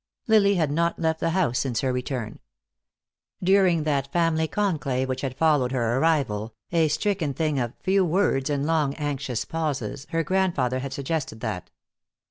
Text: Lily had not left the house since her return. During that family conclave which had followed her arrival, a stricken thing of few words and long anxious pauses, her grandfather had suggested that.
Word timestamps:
Lily 0.25 0.55
had 0.55 0.71
not 0.71 0.97
left 0.97 1.19
the 1.19 1.29
house 1.29 1.59
since 1.59 1.81
her 1.81 1.93
return. 1.93 2.39
During 3.43 3.83
that 3.83 4.11
family 4.11 4.47
conclave 4.47 5.07
which 5.07 5.21
had 5.21 5.37
followed 5.37 5.71
her 5.73 5.99
arrival, 5.99 6.55
a 6.71 6.87
stricken 6.87 7.35
thing 7.35 7.59
of 7.59 7.73
few 7.81 8.03
words 8.03 8.49
and 8.49 8.65
long 8.65 8.95
anxious 8.95 9.45
pauses, 9.45 10.07
her 10.09 10.23
grandfather 10.23 10.79
had 10.79 10.91
suggested 10.91 11.41
that. 11.41 11.69